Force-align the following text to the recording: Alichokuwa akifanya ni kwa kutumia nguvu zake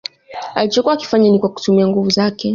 Alichokuwa 0.55 0.93
akifanya 0.93 1.29
ni 1.31 1.39
kwa 1.39 1.49
kutumia 1.49 1.87
nguvu 1.87 2.09
zake 2.09 2.49